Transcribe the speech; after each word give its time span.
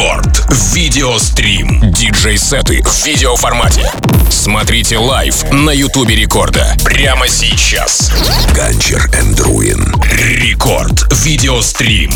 Рекорд. 0.00 0.46
Видеострим. 0.72 1.92
Диджей-сеты 1.92 2.82
в 2.82 3.06
видеоформате. 3.06 3.92
Смотрите 4.30 4.96
лайв 4.96 5.44
на 5.52 5.72
Ютубе 5.72 6.14
Рекорда. 6.14 6.74
Прямо 6.82 7.28
сейчас. 7.28 8.10
Gancher 8.54 9.10
and 9.12 9.38
Ruin. 9.40 9.94
Рекорд. 10.10 11.06
Видеострим. 11.22 12.12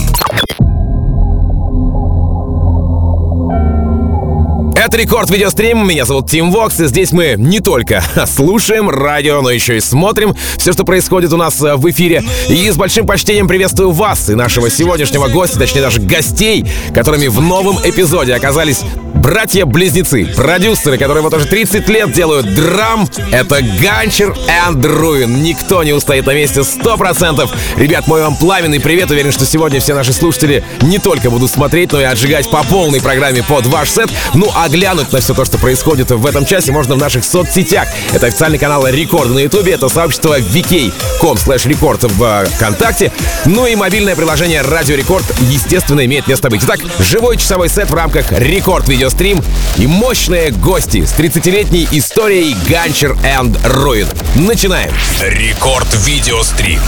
Это 4.85 4.98
Рекорд 4.98 5.30
Видеострим, 5.30 5.88
меня 5.88 6.04
зовут 6.04 6.28
Тим 6.28 6.51
Вокс, 6.51 6.78
и 6.78 6.87
здесь 6.87 7.10
мы 7.10 7.37
не 7.38 7.60
только 7.60 8.04
слушаем 8.26 8.90
радио, 8.90 9.40
но 9.40 9.48
еще 9.48 9.78
и 9.78 9.80
смотрим 9.80 10.37
все, 10.58 10.74
что 10.74 10.84
происходит 10.84 11.33
у 11.33 11.38
нас 11.38 11.58
э, 11.62 11.76
в 11.76 11.90
эфире. 11.90 12.22
И 12.51 12.71
с 12.71 12.76
большим 12.76 13.06
почтением 13.06 13.48
приветствую 13.48 13.92
вас 13.92 14.28
и 14.28 14.34
нашего 14.34 14.69
сегодняшнего 14.69 15.28
гостя, 15.28 15.58
точнее 15.58 15.80
даже 15.80 16.02
гостей, 16.02 16.66
которыми 16.92 17.28
в 17.28 17.41
новом 17.41 17.78
эпизоде 17.83 18.34
оказались 18.34 18.83
братья-близнецы, 19.25 20.27
продюсеры, 20.37 20.98
которые 20.98 21.23
вот 21.23 21.33
уже 21.33 21.47
30 21.47 21.89
лет 21.89 22.12
делают 22.12 22.55
драм. 22.55 23.09
Это 23.33 23.62
Ганчер 23.62 24.33
и 24.33 24.87
Руин. 24.87 25.42
Никто 25.42 25.83
не 25.83 25.95
устоит 25.95 26.27
на 26.27 26.34
месте 26.34 26.61
100%. 26.61 27.48
Ребят, 27.77 28.06
мой 28.06 28.20
вам 28.20 28.37
пламенный 28.37 28.80
привет. 28.80 29.11
Уверен, 29.11 29.33
что 29.33 29.47
сегодня 29.47 29.80
все 29.80 29.95
наши 29.95 30.12
слушатели 30.12 30.62
не 30.83 30.98
только 30.98 31.30
будут 31.30 31.51
смотреть, 31.51 31.92
но 31.92 32.03
и 32.03 32.05
отжигать 32.05 32.51
по 32.51 32.62
полной 32.64 33.01
программе 33.01 33.42
под 33.42 33.64
ваш 33.66 33.91
сет. 33.91 34.11
Ну 34.34 34.51
а 34.55 34.69
глянуть 34.74 35.12
на 35.12 35.20
все 35.20 35.34
то, 35.34 35.45
что 35.45 35.56
происходит 35.56 36.10
в 36.10 36.27
этом 36.27 36.45
часе, 36.45 36.73
можно 36.73 36.96
в 36.96 36.98
наших 36.98 37.24
соцсетях. 37.24 37.87
Это 38.12 38.27
официальный 38.27 38.59
канал 38.59 38.84
Рекорд 38.88 39.30
на 39.30 39.38
Ютубе, 39.38 39.73
это 39.73 39.88
сообщество 39.88 40.41
vk.com 40.41 41.37
slash 41.37 41.69
рекорд 41.69 42.02
в 42.02 42.23
э, 42.24 42.47
ВКонтакте. 42.47 43.12
Ну 43.45 43.66
и 43.66 43.77
мобильное 43.77 44.16
приложение 44.16 44.62
Радио 44.62 44.97
Рекорд, 44.97 45.24
естественно, 45.42 46.05
имеет 46.05 46.27
место 46.27 46.50
быть. 46.50 46.64
Итак, 46.64 46.80
живой 46.98 47.37
часовой 47.37 47.69
сет 47.69 47.88
в 47.88 47.95
рамках 47.95 48.33
Рекорд 48.33 48.88
Видео 48.88 49.10
стрим 49.10 49.41
и 49.77 49.87
мощные 49.87 50.50
гости 50.50 51.05
с 51.05 51.12
30-летней 51.12 51.86
историей 51.92 52.56
Gancher 52.69 53.12
and 53.22 53.56
Ruin. 53.62 54.09
Начинаем! 54.34 54.91
Рекорд 55.20 55.86
Видеострим. 56.05 56.81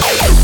What 0.00 0.18
type 0.18 0.39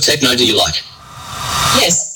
of 0.00 0.06
techno 0.06 0.34
do 0.34 0.46
you 0.46 0.56
like? 0.56 0.82
Yes. 1.80 2.09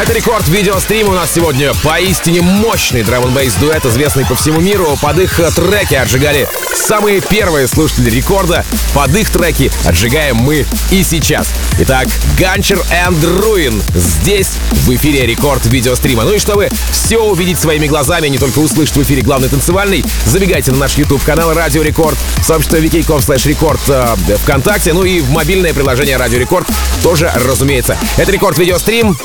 Это 0.00 0.12
рекорд 0.12 0.46
видеострима 0.46 1.10
у 1.10 1.14
нас 1.14 1.32
сегодня. 1.34 1.72
Поистине 1.82 2.40
мощный 2.40 3.02
drum 3.02 3.24
n 3.24 3.26
bass 3.26 3.34
дуэт, 3.60 3.84
известный 3.84 4.24
по 4.24 4.36
всему 4.36 4.60
миру. 4.60 4.96
Под 5.02 5.18
их 5.18 5.40
треки 5.56 5.96
отжигали 5.96 6.48
самые 6.72 7.20
первые 7.20 7.66
слушатели 7.66 8.08
рекорда. 8.08 8.64
Под 8.94 9.12
их 9.16 9.28
треки 9.28 9.72
отжигаем 9.84 10.36
мы 10.36 10.66
и 10.92 11.02
сейчас. 11.02 11.52
Итак, 11.80 12.06
Gancher 12.38 12.78
and 12.92 13.20
Ruin 13.42 13.82
здесь, 13.92 14.52
в 14.70 14.94
эфире 14.94 15.26
рекорд 15.26 15.66
видеострима. 15.66 16.22
Ну 16.22 16.34
и 16.34 16.38
чтобы 16.38 16.70
все 16.92 17.18
увидеть 17.18 17.58
своими 17.58 17.88
глазами, 17.88 18.28
не 18.28 18.38
только 18.38 18.60
услышать 18.60 18.94
в 18.94 19.02
эфире 19.02 19.22
главный 19.22 19.48
танцевальный, 19.48 20.04
забегайте 20.26 20.70
на 20.70 20.78
наш 20.78 20.96
YouTube 20.96 21.24
канал 21.24 21.52
Радио 21.54 21.82
Рекорд, 21.82 22.16
сообщество 22.44 22.76
vk.com 22.76 23.18
slash 23.18 23.48
record 23.48 23.80
э, 23.88 24.14
ВКонтакте, 24.44 24.92
ну 24.92 25.02
и 25.02 25.18
в 25.20 25.30
мобильное 25.30 25.74
приложение 25.74 26.16
Радио 26.16 26.38
Рекорд 26.38 26.68
тоже, 27.02 27.32
разумеется. 27.34 27.98
Это 28.16 28.30
рекорд 28.30 28.58
видеострим. 28.58 29.18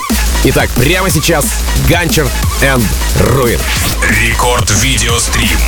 Итак, 0.46 0.62
прямо 0.71 1.10
сейчас 1.10 1.45
Ганчер 1.88 2.28
and 2.62 2.84
Ruin. 3.19 3.60
Рекорд 4.10 4.69
видеострим. 4.82 5.60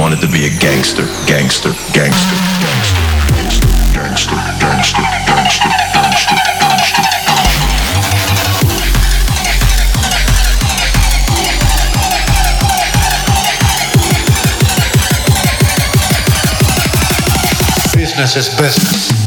wanted 0.00 0.18
to 0.18 0.28
be 0.28 0.46
a 0.46 0.48
gangster, 0.58 1.04
gangster, 1.26 1.72
gangster, 1.92 2.34
gangster, 2.64 2.96
gangster, 3.92 4.34
gangster, 4.58 5.02
gangster, 5.26 5.68
gangster, 5.92 6.36
gangster. 6.58 7.04
Business 17.94 18.36
is 18.36 18.48
business. 18.58 19.19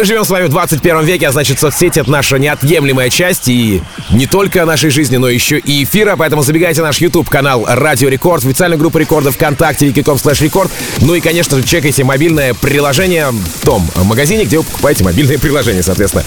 Мы 0.00 0.06
живем 0.06 0.24
с 0.24 0.30
вами 0.30 0.46
в 0.46 0.48
21 0.48 1.04
веке, 1.04 1.28
а 1.28 1.30
значит 1.30 1.60
соцсети— 1.60 1.98
это 2.00 2.10
наша 2.10 2.38
неотъемлемая 2.38 3.10
часть 3.10 3.48
и 3.48 3.82
не 4.10 4.26
только 4.26 4.64
нашей 4.64 4.88
жизни, 4.88 5.18
но 5.18 5.28
еще 5.28 5.58
и 5.58 5.84
эфира. 5.84 6.16
Поэтому 6.16 6.40
забегайте 6.40 6.80
на 6.80 6.86
наш 6.86 7.02
YouTube-канал 7.02 7.66
«Радио 7.68 8.08
Рекорд», 8.08 8.42
официальную 8.42 8.78
группу 8.78 8.96
рекордов 8.96 9.34
ВКонтакте, 9.34 9.84
vk.com 9.84 10.18
слэш 10.18 10.40
рекорд. 10.40 10.70
Ну 11.02 11.14
и, 11.14 11.20
конечно 11.20 11.58
же, 11.58 11.64
чекайте 11.64 12.02
мобильное 12.02 12.54
приложение 12.54 13.30
в 13.30 13.66
том 13.66 13.86
магазине, 14.04 14.46
где 14.46 14.56
вы 14.56 14.64
покупаете 14.64 15.04
мобильные 15.04 15.38
приложения, 15.38 15.82
соответственно. 15.82 16.24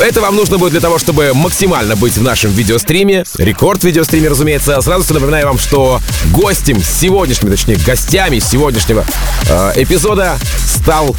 Это 0.00 0.20
вам 0.20 0.34
нужно 0.34 0.58
будет 0.58 0.72
для 0.72 0.80
того, 0.80 0.98
чтобы 0.98 1.34
максимально 1.34 1.94
быть 1.94 2.16
в 2.16 2.22
нашем 2.24 2.50
видеостриме. 2.50 3.22
Рекорд 3.38 3.84
видеостриме, 3.84 4.28
разумеется. 4.28 4.80
Сразу 4.80 5.06
же 5.06 5.14
напоминаю 5.14 5.46
вам, 5.46 5.58
что 5.58 6.00
гостем 6.32 6.82
сегодняшними, 6.82 7.52
точнее, 7.52 7.76
гостями 7.76 8.40
сегодняшнего 8.40 9.04
э, 9.48 9.72
эпизода 9.76 10.36
стал 10.66 11.14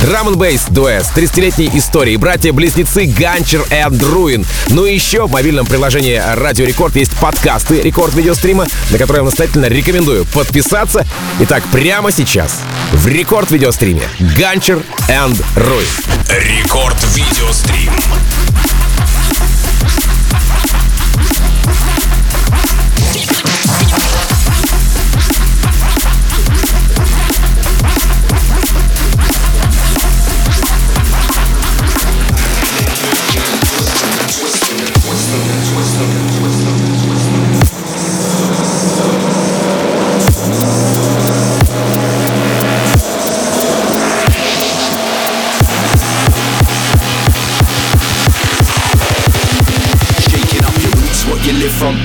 drum 0.00 0.34
bass 0.34 0.70
дуэт 0.70 0.97
с 0.97 1.04
50-летней 1.30 1.70
историей. 1.74 2.16
Братья-близнецы 2.16 3.06
Gancher 3.06 3.64
and 3.70 3.90
Ruin. 3.90 4.44
Ну 4.68 4.84
и 4.84 4.94
еще 4.94 5.26
в 5.26 5.30
мобильном 5.30 5.66
приложении 5.66 6.20
Радио 6.34 6.64
Рекорд 6.64 6.96
есть 6.96 7.12
подкасты 7.18 7.80
Рекорд 7.80 8.14
Видеострима, 8.14 8.66
на 8.90 8.98
которые 8.98 9.20
я 9.20 9.24
настоятельно 9.24 9.66
рекомендую 9.66 10.24
подписаться. 10.26 11.06
Итак, 11.40 11.62
прямо 11.72 12.10
сейчас 12.10 12.60
в 12.92 13.06
Рекорд 13.06 13.50
Видеостриме 13.50 14.02
Gancher 14.36 14.82
и 15.08 15.58
Ruin. 15.58 15.88
Рекорд 16.28 16.96
Видеострим. 17.14 17.79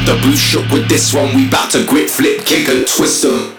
The 0.06 0.14
booth 0.22 0.38
shook 0.38 0.70
with 0.70 0.88
this 0.88 1.16
one. 1.16 1.36
We 1.36 1.50
bout 1.50 1.72
to 1.72 1.84
grip, 1.84 2.10
flip, 2.10 2.46
kick 2.46 2.70
and 2.70 2.86
twist 2.86 3.24
them. 3.24 3.58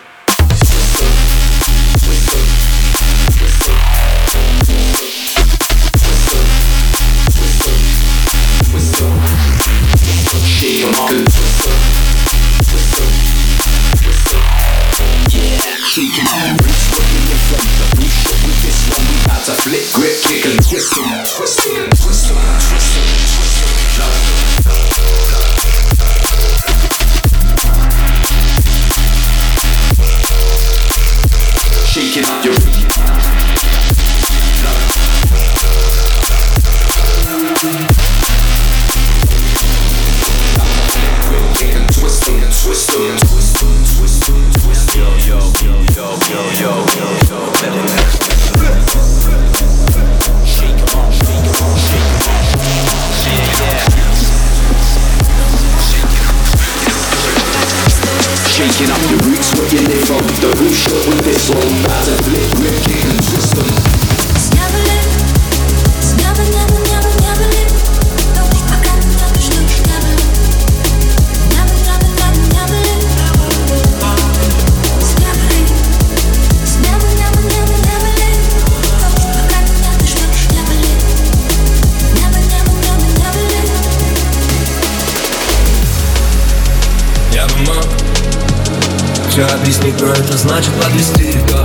Все 89.36 89.44
объяснить, 89.54 90.00
но 90.00 90.06
это 90.12 90.34
значит 90.38 90.72
подвести 90.80 91.24
ребят 91.24 91.55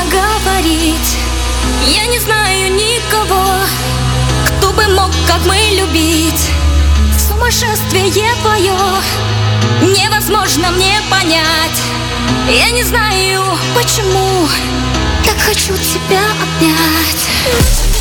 нужно 0.00 0.10
говорить. 0.10 1.16
Я 1.86 2.06
не 2.06 2.18
знаю 2.18 2.72
никого 2.74 3.44
Кто 4.58 4.72
бы 4.72 4.86
мог, 4.88 5.10
как 5.26 5.44
мы, 5.46 5.56
любить. 5.72 6.50
Сумасшествие 7.18 8.32
твое 8.42 8.76
Невозможно 9.82 10.70
мне 10.70 11.00
понять. 11.10 11.82
Я 12.48 12.70
не 12.70 12.82
знаю, 12.82 13.42
почему 13.74 14.48
Так 15.24 15.38
хочу 15.38 15.74
тебя 15.76 16.22
обнять 16.42 17.99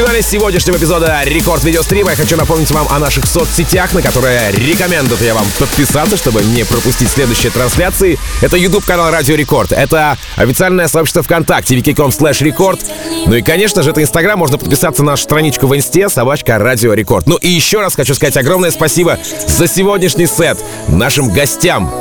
финале 0.00 0.22
сегодняшнего 0.22 0.78
эпизода 0.78 1.20
Рекорд 1.24 1.62
Видеострима 1.62 2.12
я 2.12 2.16
хочу 2.16 2.34
напомнить 2.34 2.70
вам 2.70 2.86
о 2.88 2.98
наших 2.98 3.26
соцсетях, 3.26 3.92
на 3.92 4.00
которые 4.00 4.50
рекомендую 4.52 5.20
я 5.22 5.34
вам 5.34 5.44
подписаться, 5.58 6.16
чтобы 6.16 6.42
не 6.42 6.64
пропустить 6.64 7.10
следующие 7.10 7.52
трансляции. 7.52 8.18
Это 8.40 8.56
YouTube 8.56 8.86
канал 8.86 9.10
Радио 9.10 9.34
Рекорд, 9.34 9.72
это 9.72 10.16
официальное 10.36 10.88
сообщество 10.88 11.22
ВКонтакте, 11.22 11.76
vk.com 11.76 12.12
слэш 12.12 12.42
рекорд. 12.42 12.80
Ну 13.26 13.34
и, 13.34 13.42
конечно 13.42 13.82
же, 13.82 13.90
это 13.90 14.02
Инстаграм, 14.02 14.38
можно 14.38 14.56
подписаться 14.56 15.02
на 15.02 15.10
нашу 15.12 15.24
страничку 15.24 15.66
в 15.66 15.76
Инсте, 15.76 16.08
собачка 16.08 16.56
Радио 16.56 16.94
Рекорд. 16.94 17.26
Ну 17.26 17.36
и 17.36 17.50
еще 17.50 17.80
раз 17.80 17.94
хочу 17.94 18.14
сказать 18.14 18.38
огромное 18.38 18.70
спасибо 18.70 19.18
за 19.46 19.68
сегодняшний 19.68 20.26
сет 20.26 20.56
нашим 20.88 21.28
гостям. 21.28 21.92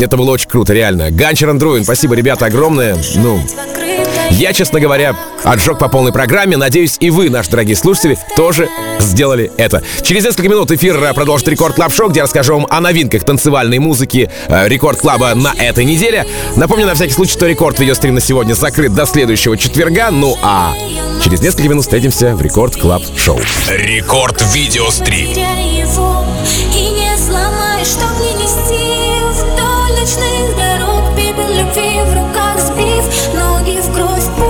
Это 0.00 0.16
было 0.16 0.30
очень 0.30 0.48
круто, 0.48 0.72
реально. 0.72 1.10
Gancher 1.10 1.50
and 1.50 1.62
Ruin, 1.62 1.82
спасибо, 1.82 2.14
ребята, 2.14 2.46
огромное. 2.46 2.96
Ну, 3.16 3.42
я, 4.30 4.52
честно 4.52 4.80
говоря, 4.80 5.16
отжег 5.44 5.78
по 5.78 5.88
полной 5.88 6.12
программе. 6.12 6.56
Надеюсь, 6.56 6.96
и 7.00 7.10
вы, 7.10 7.30
наши 7.30 7.50
дорогие 7.50 7.76
слушатели, 7.76 8.18
тоже 8.36 8.68
сделали 8.98 9.50
это. 9.56 9.82
Через 10.02 10.24
несколько 10.24 10.48
минут 10.48 10.70
эфир 10.70 11.02
э, 11.02 11.14
продолжит 11.14 11.48
Record 11.48 11.74
Club 11.74 11.92
Show, 11.92 12.08
где 12.08 12.18
я 12.18 12.24
расскажу 12.24 12.54
вам 12.54 12.66
о 12.70 12.80
новинках 12.80 13.24
танцевальной 13.24 13.78
музыки 13.78 14.30
э, 14.48 14.68
Record 14.68 15.00
Club 15.00 15.27
а 15.27 15.34
на 15.34 15.52
этой 15.56 15.84
неделе. 15.84 16.26
Напомню 16.56 16.86
на 16.86 16.94
всякий 16.94 17.12
случай, 17.12 17.32
что 17.32 17.46
Рекорд 17.46 17.78
видеострим 17.78 18.14
на 18.14 18.20
сегодня 18.20 18.54
закрыт 18.54 18.94
до 18.94 19.06
следующего 19.06 19.56
четверга. 19.56 20.10
Ну 20.10 20.36
а 20.42 20.74
через 21.22 21.40
несколько 21.40 21.68
минут 21.68 21.84
встретимся 21.84 22.34
в 22.34 22.42
Record 22.42 22.76
Club 22.76 23.02
Show. 23.16 23.40
Рекорд 23.68 24.42
Видеострим. 24.54 25.36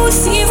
See 0.09 0.39
you 0.39 0.46